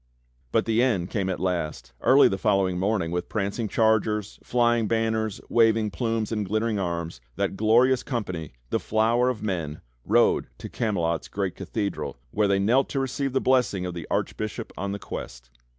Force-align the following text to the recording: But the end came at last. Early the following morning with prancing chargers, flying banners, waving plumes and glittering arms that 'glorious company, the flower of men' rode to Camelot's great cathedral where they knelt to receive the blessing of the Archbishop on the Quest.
But 0.51 0.65
the 0.65 0.81
end 0.81 1.11
came 1.11 1.29
at 1.29 1.39
last. 1.39 1.93
Early 2.01 2.27
the 2.27 2.39
following 2.39 2.79
morning 2.79 3.11
with 3.11 3.29
prancing 3.29 3.67
chargers, 3.67 4.39
flying 4.43 4.87
banners, 4.87 5.39
waving 5.47 5.91
plumes 5.91 6.31
and 6.31 6.43
glittering 6.43 6.79
arms 6.79 7.21
that 7.35 7.55
'glorious 7.55 8.01
company, 8.01 8.53
the 8.71 8.79
flower 8.79 9.29
of 9.29 9.43
men' 9.43 9.81
rode 10.03 10.47
to 10.57 10.69
Camelot's 10.69 11.27
great 11.27 11.55
cathedral 11.55 12.17
where 12.31 12.47
they 12.47 12.57
knelt 12.57 12.89
to 12.89 12.99
receive 12.99 13.31
the 13.31 13.39
blessing 13.41 13.85
of 13.85 13.93
the 13.93 14.07
Archbishop 14.09 14.73
on 14.75 14.91
the 14.91 14.97
Quest. 14.97 15.51